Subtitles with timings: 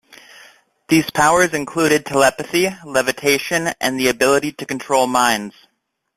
[0.87, 5.53] These powers included telepathy, levitation, and the ability to control minds.